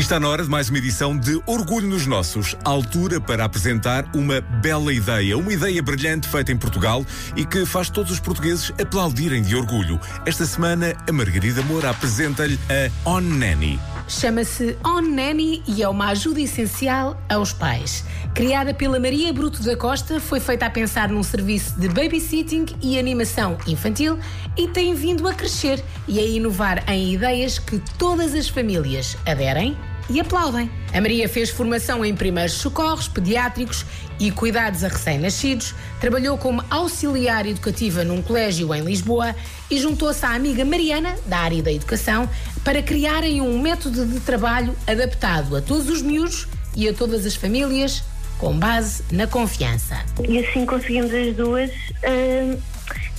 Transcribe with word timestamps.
Está 0.00 0.18
na 0.18 0.30
hora 0.30 0.42
de 0.42 0.48
mais 0.48 0.70
uma 0.70 0.78
edição 0.78 1.14
de 1.14 1.38
Orgulho 1.44 1.86
nos 1.86 2.06
Nossos, 2.06 2.56
altura 2.64 3.20
para 3.20 3.44
apresentar 3.44 4.10
uma 4.16 4.40
bela 4.40 4.94
ideia, 4.94 5.36
uma 5.36 5.52
ideia 5.52 5.82
brilhante 5.82 6.26
feita 6.26 6.50
em 6.50 6.56
Portugal 6.56 7.04
e 7.36 7.44
que 7.44 7.66
faz 7.66 7.90
todos 7.90 8.10
os 8.10 8.18
portugueses 8.18 8.72
aplaudirem 8.80 9.42
de 9.42 9.54
orgulho. 9.54 10.00
Esta 10.24 10.46
semana, 10.46 10.96
a 11.06 11.12
Margarida 11.12 11.60
Moura 11.64 11.90
apresenta-lhe 11.90 12.58
a 12.70 13.10
On 13.10 13.20
Nanny. 13.20 13.78
Chama-se 14.08 14.74
On 14.82 15.02
Nanny 15.02 15.62
e 15.68 15.82
é 15.82 15.88
uma 15.88 16.08
ajuda 16.08 16.40
essencial 16.40 17.22
aos 17.28 17.52
pais. 17.52 18.02
Criada 18.34 18.72
pela 18.72 18.98
Maria 18.98 19.30
Bruto 19.34 19.62
da 19.62 19.76
Costa, 19.76 20.18
foi 20.18 20.40
feita 20.40 20.64
a 20.64 20.70
pensar 20.70 21.10
num 21.10 21.22
serviço 21.22 21.78
de 21.78 21.88
babysitting 21.90 22.64
e 22.80 22.98
animação 22.98 23.58
infantil 23.66 24.18
e 24.56 24.66
tem 24.66 24.94
vindo 24.94 25.28
a 25.28 25.34
crescer 25.34 25.84
e 26.08 26.18
a 26.18 26.22
inovar 26.22 26.90
em 26.90 27.12
ideias 27.12 27.58
que 27.58 27.78
todas 27.98 28.34
as 28.34 28.48
famílias 28.48 29.14
aderem 29.26 29.76
e 30.10 30.20
aplaudem. 30.20 30.70
A 30.92 31.00
Maria 31.00 31.28
fez 31.28 31.50
formação 31.50 32.04
em 32.04 32.14
primeiros 32.14 32.54
socorros 32.54 33.06
pediátricos 33.06 33.86
e 34.18 34.30
cuidados 34.30 34.82
a 34.82 34.88
recém-nascidos, 34.88 35.74
trabalhou 36.00 36.36
como 36.36 36.62
auxiliar 36.68 37.46
educativa 37.46 38.04
num 38.04 38.20
colégio 38.20 38.74
em 38.74 38.82
Lisboa 38.82 39.34
e 39.70 39.78
juntou-se 39.78 40.24
à 40.26 40.34
amiga 40.34 40.64
Mariana, 40.64 41.16
da 41.26 41.38
área 41.38 41.62
da 41.62 41.72
educação, 41.72 42.28
para 42.64 42.82
criarem 42.82 43.40
um 43.40 43.60
método 43.60 44.04
de 44.04 44.20
trabalho 44.20 44.74
adaptado 44.86 45.56
a 45.56 45.62
todos 45.62 45.88
os 45.88 46.02
miúdos 46.02 46.48
e 46.76 46.88
a 46.88 46.92
todas 46.92 47.24
as 47.24 47.34
famílias, 47.34 48.02
com 48.36 48.58
base 48.58 49.04
na 49.12 49.26
confiança. 49.26 50.04
E 50.28 50.38
assim 50.38 50.66
conseguimos 50.66 51.14
as 51.14 51.34
duas 51.36 51.70
uh, 51.70 52.60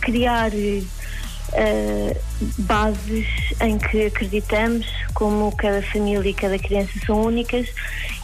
criar 0.00 0.50
uh, 1.52 2.16
bases 2.58 3.26
em 3.60 3.78
que 3.78 4.06
acreditamos, 4.06 4.86
como 5.14 5.54
cada 5.56 5.82
família 5.82 6.30
e 6.30 6.34
cada 6.34 6.58
criança 6.58 6.92
são 7.06 7.22
únicas 7.22 7.68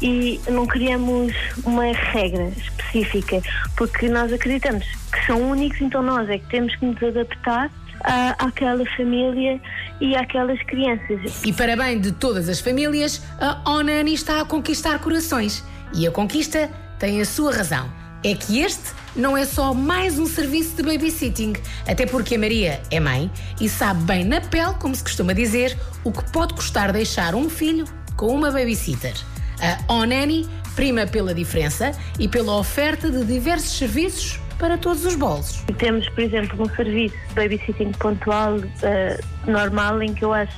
e 0.00 0.40
não 0.48 0.66
criamos 0.66 1.32
uma 1.64 1.86
regra 1.92 2.48
específica, 2.56 3.40
porque 3.76 4.08
nós 4.08 4.32
acreditamos 4.32 4.86
que 5.12 5.26
são 5.26 5.50
únicos, 5.50 5.80
então 5.80 6.02
nós 6.02 6.28
é 6.28 6.38
que 6.38 6.46
temos 6.46 6.74
que 6.76 6.86
nos 6.86 7.02
adaptar 7.02 7.70
à, 8.02 8.46
àquela 8.46 8.84
família 8.96 9.60
e 10.00 10.14
àquelas 10.16 10.62
crianças. 10.62 11.44
E 11.44 11.52
para 11.52 11.76
bem 11.76 12.00
de 12.00 12.12
todas 12.12 12.48
as 12.48 12.60
famílias, 12.60 13.22
a 13.40 13.70
Onani 13.70 14.14
está 14.14 14.40
a 14.40 14.44
conquistar 14.44 14.98
corações. 15.00 15.64
E 15.94 16.06
a 16.06 16.10
conquista 16.10 16.70
tem 16.98 17.20
a 17.20 17.24
sua 17.24 17.52
razão. 17.52 17.90
É 18.22 18.34
que 18.34 18.60
este 18.60 18.92
não 19.18 19.36
é 19.36 19.44
só 19.44 19.74
mais 19.74 20.16
um 20.16 20.26
serviço 20.26 20.76
de 20.76 20.82
babysitting, 20.84 21.54
até 21.88 22.06
porque 22.06 22.36
a 22.36 22.38
Maria 22.38 22.80
é 22.88 23.00
mãe 23.00 23.28
e 23.60 23.68
sabe 23.68 24.00
bem 24.04 24.24
na 24.24 24.40
pele, 24.40 24.74
como 24.80 24.94
se 24.94 25.02
costuma 25.02 25.32
dizer, 25.32 25.76
o 26.04 26.12
que 26.12 26.30
pode 26.30 26.54
custar 26.54 26.92
deixar 26.92 27.34
um 27.34 27.50
filho 27.50 27.84
com 28.16 28.28
uma 28.28 28.52
babysitter. 28.52 29.14
A 29.60 29.92
Onani 29.92 30.48
prima 30.76 31.04
pela 31.04 31.34
diferença 31.34 31.90
e 32.16 32.28
pela 32.28 32.56
oferta 32.56 33.10
de 33.10 33.24
diversos 33.24 33.76
serviços 33.76 34.38
para 34.56 34.78
todos 34.78 35.04
os 35.04 35.16
bolsos. 35.16 35.64
Temos, 35.78 36.08
por 36.10 36.20
exemplo, 36.20 36.62
um 36.62 36.76
serviço 36.76 37.16
de 37.28 37.34
babysitting 37.34 37.90
pontual 37.92 38.58
uh, 38.58 39.50
normal 39.50 40.00
em 40.00 40.14
que 40.14 40.24
eu 40.24 40.32
acho 40.32 40.56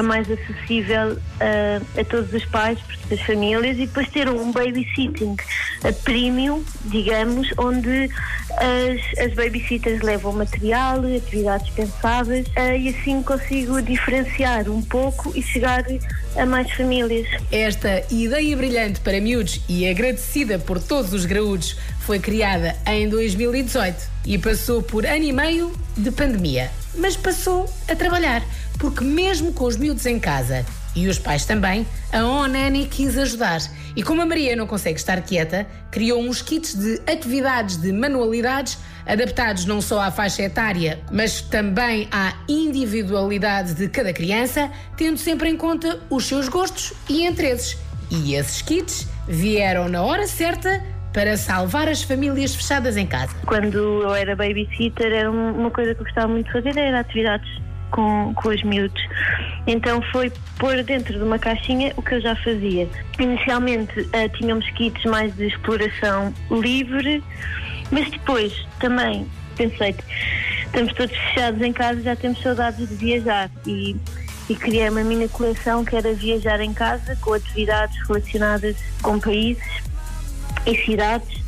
é 0.00 0.02
mais 0.02 0.30
acessível 0.30 1.12
uh, 1.12 2.00
a 2.00 2.04
todos 2.04 2.32
os 2.32 2.44
pais, 2.46 2.78
das 3.08 3.20
famílias, 3.20 3.76
e 3.76 3.86
depois 3.86 4.08
ter 4.08 4.28
um 4.28 4.52
babysitting 4.52 5.36
uh, 5.84 5.92
premium, 6.04 6.64
digamos, 6.86 7.48
onde 7.58 8.10
as, 8.56 9.24
as 9.24 9.34
babysitters 9.34 10.00
levam 10.02 10.32
material, 10.32 11.00
atividades 11.16 11.70
pensáveis, 11.70 12.46
uh, 12.48 12.76
e 12.78 12.88
assim 12.88 13.22
consigo 13.22 13.80
diferenciar 13.82 14.68
um 14.68 14.82
pouco 14.82 15.32
e 15.34 15.42
chegar 15.42 15.84
a 16.36 16.46
mais 16.46 16.70
famílias. 16.72 17.26
Esta 17.50 18.02
ideia 18.10 18.56
brilhante 18.56 19.00
para 19.00 19.20
miúdos 19.20 19.60
e 19.68 19.88
agradecida 19.88 20.58
por 20.58 20.80
todos 20.80 21.12
os 21.12 21.24
graúdos 21.24 21.76
foi 22.06 22.20
criada 22.20 22.76
em 22.86 23.08
2018 23.08 23.96
e 24.24 24.38
passou 24.38 24.80
por 24.80 25.04
ano 25.04 25.24
e 25.24 25.32
meio 25.32 25.72
de 25.96 26.12
pandemia. 26.12 26.70
Mas 26.94 27.16
passou 27.16 27.68
a 27.88 27.96
trabalhar 27.96 28.44
porque 28.78 29.02
mesmo 29.02 29.52
com 29.52 29.64
os 29.64 29.76
miúdos 29.76 30.06
em 30.06 30.20
casa 30.20 30.64
e 30.94 31.08
os 31.08 31.18
pais 31.18 31.44
também, 31.44 31.84
a 32.12 32.24
ONANI 32.24 32.86
quis 32.86 33.18
ajudar. 33.18 33.60
E 33.96 34.04
como 34.04 34.22
a 34.22 34.26
Maria 34.26 34.54
não 34.54 34.68
consegue 34.68 35.00
estar 35.00 35.20
quieta, 35.20 35.66
criou 35.90 36.22
uns 36.22 36.40
kits 36.40 36.74
de 36.74 37.02
atividades 37.10 37.76
de 37.76 37.92
manualidades 37.92 38.78
adaptados 39.04 39.64
não 39.64 39.80
só 39.80 40.00
à 40.00 40.12
faixa 40.12 40.42
etária, 40.42 41.00
mas 41.10 41.40
também 41.40 42.08
à 42.12 42.34
individualidade 42.48 43.74
de 43.74 43.88
cada 43.88 44.12
criança, 44.12 44.70
tendo 44.96 45.18
sempre 45.18 45.50
em 45.50 45.56
conta 45.56 46.00
os 46.08 46.24
seus 46.24 46.48
gostos 46.48 46.92
e 47.08 47.26
interesses. 47.26 47.76
E 48.10 48.34
esses 48.34 48.62
kits 48.62 49.08
vieram 49.26 49.88
na 49.88 50.02
hora 50.02 50.28
certa 50.28 50.80
para 51.16 51.34
salvar 51.38 51.88
as 51.88 52.02
famílias 52.02 52.54
fechadas 52.54 52.94
em 52.94 53.06
casa. 53.06 53.34
Quando 53.46 54.02
eu 54.02 54.14
era 54.14 54.36
babysitter, 54.36 55.10
era 55.10 55.30
uma 55.30 55.70
coisa 55.70 55.94
que 55.94 56.02
eu 56.02 56.04
gostava 56.04 56.28
muito 56.28 56.44
de 56.44 56.52
fazer, 56.52 56.76
era 56.76 57.00
atividades 57.00 57.48
com, 57.90 58.34
com 58.34 58.50
os 58.50 58.62
miúdos. 58.62 59.02
Então 59.66 60.02
foi 60.12 60.30
pôr 60.58 60.82
dentro 60.82 61.14
de 61.14 61.24
uma 61.24 61.38
caixinha 61.38 61.94
o 61.96 62.02
que 62.02 62.16
eu 62.16 62.20
já 62.20 62.36
fazia. 62.36 62.86
Inicialmente 63.18 63.98
uh, 63.98 64.28
tínhamos 64.36 64.68
kits 64.72 65.02
mais 65.06 65.34
de 65.34 65.46
exploração 65.46 66.34
livre, 66.50 67.24
mas 67.90 68.10
depois 68.10 68.52
também 68.78 69.26
pensei, 69.56 69.94
estamos 70.66 70.92
todos 70.92 71.16
fechados 71.16 71.62
em 71.62 71.72
casa, 71.72 72.02
já 72.02 72.14
temos 72.14 72.42
saudades 72.42 72.90
de 72.90 72.94
viajar 72.94 73.50
e, 73.66 73.96
e 74.50 74.54
criei 74.54 74.90
uma 74.90 75.02
minha 75.02 75.30
coleção 75.30 75.82
que 75.82 75.96
era 75.96 76.12
viajar 76.12 76.60
em 76.60 76.74
casa 76.74 77.16
com 77.22 77.32
atividades 77.32 77.96
relacionadas 78.06 78.76
com 79.00 79.18
países 79.18 79.85
e 80.66 80.76
cidades. 80.84 81.44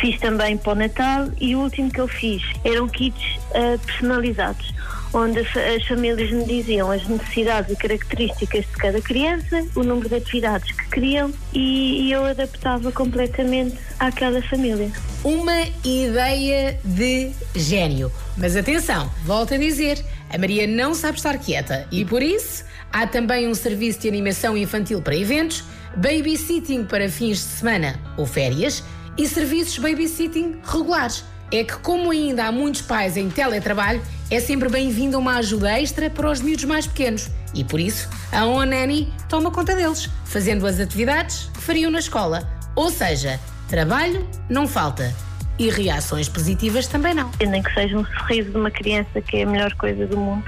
Fiz 0.00 0.18
também 0.18 0.56
para 0.56 0.72
o 0.72 0.74
Natal 0.74 1.28
e 1.40 1.54
o 1.54 1.60
último 1.60 1.90
que 1.90 2.00
eu 2.00 2.08
fiz 2.08 2.42
eram 2.64 2.88
kits 2.88 3.36
uh, 3.50 3.78
personalizados 3.86 4.74
onde 5.14 5.38
as 5.38 5.86
famílias 5.86 6.30
me 6.32 6.44
diziam 6.44 6.90
as 6.90 7.06
necessidades 7.06 7.72
e 7.72 7.76
características 7.76 8.64
de 8.66 8.72
cada 8.72 9.00
criança, 9.00 9.64
o 9.76 9.84
número 9.84 10.08
de 10.08 10.16
atividades 10.16 10.72
que 10.72 10.90
queriam 10.90 11.32
e, 11.52 12.08
e 12.08 12.12
eu 12.12 12.24
adaptava 12.24 12.90
completamente 12.90 13.78
àquela 13.98 14.42
família. 14.42 14.90
Uma 15.24 15.62
ideia 15.82 16.78
de 16.84 17.32
gênio. 17.54 18.12
Mas 18.36 18.54
atenção, 18.56 19.10
volto 19.24 19.54
a 19.54 19.56
dizer, 19.56 20.04
a 20.28 20.36
Maria 20.36 20.66
não 20.66 20.92
sabe 20.92 21.16
estar 21.16 21.38
quieta 21.38 21.88
e 21.90 22.04
por 22.04 22.22
isso 22.22 22.62
há 22.92 23.06
também 23.06 23.48
um 23.48 23.54
serviço 23.54 24.00
de 24.00 24.08
animação 24.08 24.54
infantil 24.54 25.00
para 25.00 25.16
eventos, 25.16 25.64
babysitting 25.96 26.84
para 26.84 27.08
fins 27.08 27.38
de 27.38 27.44
semana 27.44 27.98
ou 28.18 28.26
férias 28.26 28.84
e 29.16 29.26
serviços 29.26 29.78
babysitting 29.78 30.58
regulares 30.62 31.24
é 31.50 31.64
que, 31.64 31.76
como 31.78 32.10
ainda 32.10 32.44
há 32.46 32.52
muitos 32.52 32.82
pais 32.82 33.16
em 33.16 33.30
teletrabalho, 33.30 34.02
é 34.30 34.40
sempre 34.40 34.68
bem-vinda 34.68 35.18
uma 35.18 35.36
ajuda 35.36 35.80
extra 35.80 36.10
para 36.10 36.30
os 36.30 36.40
miúdos 36.40 36.64
mais 36.64 36.86
pequenos. 36.86 37.30
E 37.54 37.62
por 37.62 37.78
isso, 37.78 38.08
a 38.32 38.44
ONANI 38.44 39.12
toma 39.28 39.50
conta 39.50 39.74
deles, 39.74 40.10
fazendo 40.24 40.66
as 40.66 40.80
atividades 40.80 41.48
que 41.54 41.60
fariam 41.60 41.90
na 41.90 42.00
escola. 42.00 42.46
Ou 42.74 42.90
seja, 42.90 43.38
trabalho 43.68 44.26
não 44.48 44.66
falta. 44.66 45.14
E 45.58 45.70
reações 45.70 46.28
positivas 46.28 46.88
também 46.88 47.14
não. 47.14 47.30
Nem 47.40 47.62
que 47.62 47.72
seja 47.72 47.96
um 47.96 48.04
sorriso 48.04 48.50
de 48.50 48.56
uma 48.56 48.70
criança, 48.70 49.20
que 49.20 49.36
é 49.36 49.42
a 49.44 49.46
melhor 49.46 49.72
coisa 49.74 50.04
do 50.06 50.16
mundo, 50.16 50.44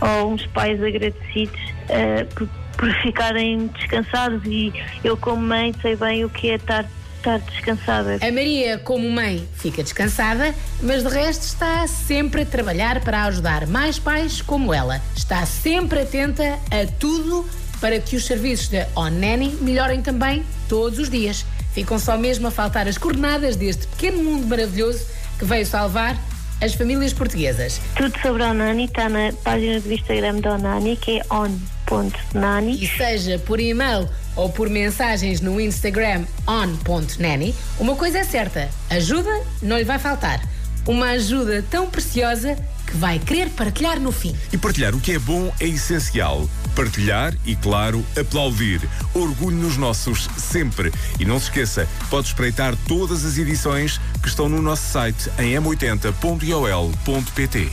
ou 0.00 0.32
uns 0.32 0.46
pais 0.46 0.80
agradecidos 0.80 1.60
uh, 1.60 2.26
por, 2.34 2.48
por 2.76 2.92
ficarem 3.02 3.66
descansados. 3.68 4.40
E 4.44 4.72
eu, 5.02 5.16
como 5.16 5.42
mãe, 5.42 5.74
sei 5.82 5.96
bem 5.96 6.24
o 6.24 6.30
que 6.30 6.50
é 6.50 6.54
estar 6.54 6.86
estar 7.20 7.38
descansada. 7.38 8.18
A 8.20 8.32
Maria, 8.32 8.78
como 8.78 9.08
mãe, 9.08 9.46
fica 9.54 9.82
descansada, 9.82 10.54
mas 10.82 11.02
de 11.02 11.08
resto 11.10 11.42
está 11.42 11.86
sempre 11.86 12.42
a 12.42 12.46
trabalhar 12.46 13.00
para 13.00 13.24
ajudar 13.24 13.66
mais 13.66 13.98
pais 13.98 14.40
como 14.40 14.74
ela. 14.74 15.00
Está 15.14 15.44
sempre 15.46 16.00
atenta 16.00 16.58
a 16.70 16.86
tudo 16.98 17.46
para 17.80 17.98
que 18.00 18.16
os 18.16 18.24
serviços 18.26 18.68
da 18.68 18.86
ONNanny 18.94 19.56
melhorem 19.60 20.02
também 20.02 20.44
todos 20.68 20.98
os 20.98 21.08
dias. 21.08 21.44
Ficam 21.72 21.98
só 21.98 22.16
mesmo 22.16 22.48
a 22.48 22.50
faltar 22.50 22.88
as 22.88 22.98
coordenadas 22.98 23.56
deste 23.56 23.86
pequeno 23.86 24.22
mundo 24.22 24.46
maravilhoso 24.46 25.06
que 25.38 25.44
veio 25.44 25.64
salvar 25.64 26.16
as 26.60 26.74
famílias 26.74 27.12
portuguesas. 27.12 27.80
Tudo 27.96 28.18
sobre 28.20 28.42
a 28.42 28.50
Onani 28.50 28.84
está 28.84 29.08
na 29.08 29.32
página 29.42 29.80
do 29.80 29.92
Instagram 29.92 30.40
da 30.40 30.54
Onani, 30.54 30.96
que 30.96 31.20
é 31.20 31.22
on.nani. 31.30 32.84
E 32.84 32.86
seja 32.86 33.38
por 33.38 33.58
e-mail 33.58 34.08
ou 34.36 34.48
por 34.50 34.68
mensagens 34.68 35.40
no 35.40 35.60
Instagram 35.60 36.24
on.nani, 36.46 37.54
uma 37.78 37.96
coisa 37.96 38.18
é 38.18 38.24
certa, 38.24 38.68
ajuda 38.88 39.30
não 39.62 39.78
lhe 39.78 39.84
vai 39.84 39.98
faltar. 39.98 40.40
Uma 40.86 41.10
ajuda 41.10 41.64
tão 41.70 41.88
preciosa 41.88 42.56
que 42.90 42.96
vai 42.96 43.18
querer 43.18 43.50
partilhar 43.50 44.00
no 44.00 44.12
fim. 44.12 44.34
E 44.52 44.58
partilhar 44.58 44.94
o 44.94 45.00
que 45.00 45.12
é 45.12 45.18
bom 45.18 45.52
é 45.60 45.66
essencial. 45.66 46.48
Partilhar 46.74 47.34
e, 47.46 47.54
claro, 47.56 48.04
aplaudir. 48.18 48.80
Orgulho 49.14 49.56
nos 49.56 49.76
nossos, 49.76 50.28
sempre. 50.36 50.92
E 51.18 51.24
não 51.24 51.38
se 51.38 51.46
esqueça, 51.46 51.88
pode 52.08 52.28
espreitar 52.28 52.76
todas 52.88 53.24
as 53.24 53.38
edições 53.38 54.00
que 54.22 54.28
estão 54.28 54.48
no 54.48 54.60
nosso 54.60 54.90
site 54.90 55.30
em 55.38 55.54
m80.ol.pt. 55.54 57.70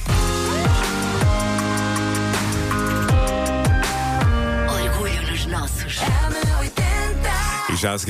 Orgulho 4.70 5.32
nos 5.32 5.46
nossos. 5.46 5.98
já 7.78 7.94
a 7.94 8.00
seguir. 8.00 8.06